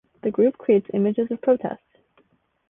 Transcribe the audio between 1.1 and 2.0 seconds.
of protest.